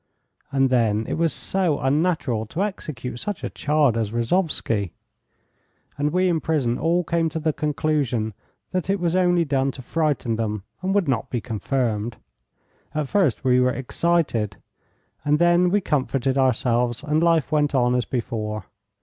[0.51, 4.93] And then it was so unnatural to execute such a child as Rozovsky.
[5.95, 8.33] And we in prison all came to the conclusion
[8.71, 12.15] that it was only done to frighten them, and would not be confirmed.
[12.95, 14.57] At first we were excited,
[15.23, 18.65] and then we comforted ourselves, and life went on as before.